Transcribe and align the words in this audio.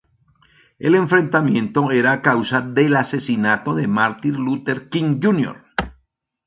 El 0.79 0.95
enfrentamiento 0.95 1.91
era 1.91 2.11
a 2.11 2.21
causa 2.23 2.61
del 2.61 2.95
asesinato 2.95 2.95
de 2.95 2.95
Asesinato 2.95 3.75
de 3.75 3.87
Martin 3.87 4.33
Luther 4.43 4.89
King, 4.89 5.19
Jr. 5.21 5.63